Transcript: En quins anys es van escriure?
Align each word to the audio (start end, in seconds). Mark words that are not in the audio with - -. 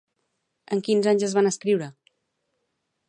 En 0.77 0.81
quins 0.87 1.09
anys 1.11 1.27
es 1.27 1.35
van 1.39 1.51
escriure? 1.53 1.91